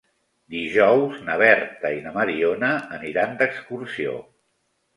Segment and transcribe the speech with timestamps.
[0.53, 4.19] Dijous na Berta i na Mariona aniran d'excursió.